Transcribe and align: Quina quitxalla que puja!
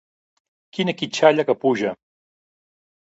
Quina 0.77 0.95
quitxalla 1.01 1.45
que 1.49 1.55
puja! 1.65 1.91